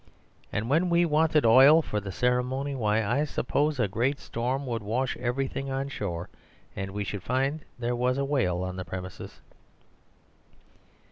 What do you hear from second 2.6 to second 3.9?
why I suppose a